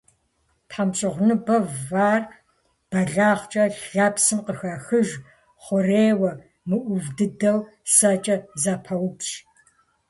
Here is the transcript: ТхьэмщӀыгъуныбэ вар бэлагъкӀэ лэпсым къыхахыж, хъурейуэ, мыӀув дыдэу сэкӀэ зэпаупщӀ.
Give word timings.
ТхьэмщӀыгъуныбэ 0.69 1.57
вар 1.89 2.21
бэлагъкӀэ 2.89 3.65
лэпсым 3.91 4.39
къыхахыж, 4.45 5.09
хъурейуэ, 5.63 6.31
мыӀув 6.67 7.05
дыдэу 7.17 7.59
сэкӀэ 7.93 8.35
зэпаупщӀ. 8.61 9.33